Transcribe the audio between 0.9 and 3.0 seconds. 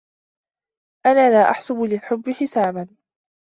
أنا لا أحسب للحبّ حسابا.